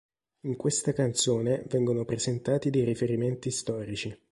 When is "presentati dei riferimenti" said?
2.05-3.51